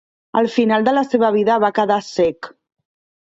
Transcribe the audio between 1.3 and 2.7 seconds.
vida va quedar cec.